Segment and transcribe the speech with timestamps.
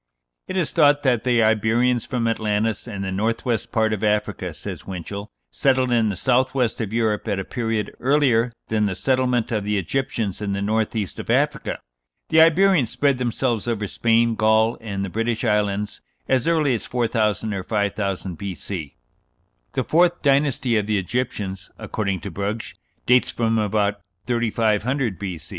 [0.47, 4.51] "It is thought that the Iberians from Atlantis and the north west part of Africa,"
[4.51, 8.95] says Winchell, "settled in the south west of Europe at a period earlier than the
[8.95, 11.77] settlement of the Egyptians in the north east of Africa.
[12.29, 17.53] The Iberians spread themselves over Spain, Gaul, and the British Islands as early as 4000
[17.53, 18.95] or 5000 B.C....
[19.73, 22.73] The fourth dynasty (of the Egyptians), according to Brugsch,
[23.05, 25.39] dates from about 3500 B.